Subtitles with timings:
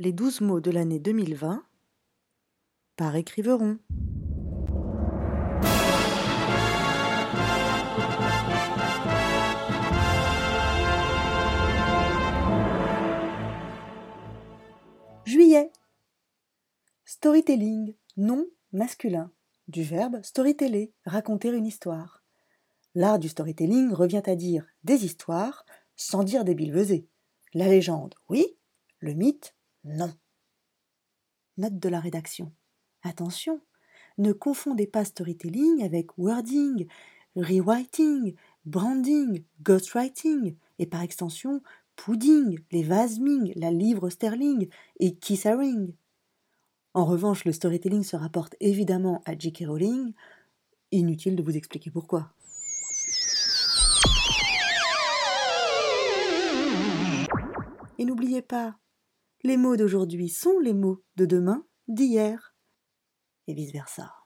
[0.00, 1.66] Les douze mots de l'année 2020
[2.94, 3.80] par écriveron.
[15.24, 15.72] Juillet.
[17.04, 19.32] Storytelling, nom masculin,
[19.66, 22.22] du verbe storyteller, raconter une histoire.
[22.94, 27.08] L'art du storytelling revient à dire des histoires sans dire des bilvesées.
[27.52, 28.56] La légende, oui,
[29.00, 30.12] le mythe, non.
[31.56, 32.52] Note de la rédaction.
[33.02, 33.60] Attention,
[34.18, 36.86] ne confondez pas storytelling avec wording,
[37.36, 38.34] rewriting,
[38.64, 41.62] branding, ghostwriting et par extension
[41.96, 44.68] pudding, les vaseming, la livre sterling
[45.00, 45.92] et kissering.
[46.94, 49.64] En revanche, le storytelling se rapporte évidemment à J.K.
[49.66, 50.12] Rowling.
[50.90, 52.32] Inutile de vous expliquer pourquoi.
[57.98, 58.78] Et n'oubliez pas,
[59.42, 62.54] les mots d'aujourd'hui sont les mots de demain, d'hier,
[63.46, 64.17] et vice-versa.